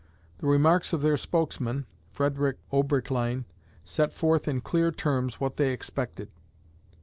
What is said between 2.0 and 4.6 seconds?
Frederick Oberkleine, set forth in